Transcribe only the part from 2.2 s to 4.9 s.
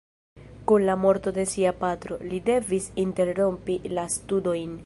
li devis interrompi la studojn.